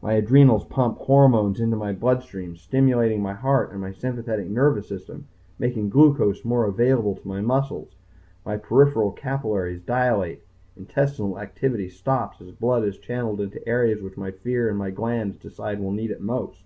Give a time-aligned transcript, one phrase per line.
[0.00, 5.26] My adrenals pump hormones into my bloodstream, stimulating my heart and my sympathetic nervous system,
[5.58, 7.96] making glucose more available to my muscles.
[8.46, 10.44] My peripheral capillaries dilate.
[10.76, 14.90] Intestinal activity stops as blood is channeled into the areas which my fear and my
[14.92, 16.62] glands decide will need it most.